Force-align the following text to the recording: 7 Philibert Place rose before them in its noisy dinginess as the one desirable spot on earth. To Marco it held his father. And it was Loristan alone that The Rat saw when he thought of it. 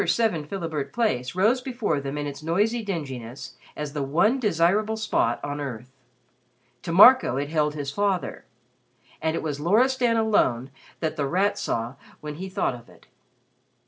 7 0.03 0.47
Philibert 0.47 0.91
Place 0.93 1.35
rose 1.35 1.61
before 1.61 1.99
them 2.01 2.17
in 2.17 2.25
its 2.25 2.41
noisy 2.41 2.83
dinginess 2.83 3.53
as 3.75 3.93
the 3.93 4.01
one 4.01 4.39
desirable 4.39 4.97
spot 4.97 5.39
on 5.43 5.61
earth. 5.61 5.91
To 6.81 6.91
Marco 6.91 7.37
it 7.37 7.49
held 7.49 7.75
his 7.75 7.91
father. 7.91 8.43
And 9.21 9.35
it 9.35 9.43
was 9.43 9.59
Loristan 9.59 10.17
alone 10.17 10.71
that 11.01 11.17
The 11.17 11.27
Rat 11.27 11.59
saw 11.59 11.97
when 12.19 12.37
he 12.37 12.49
thought 12.49 12.73
of 12.73 12.89
it. 12.89 13.05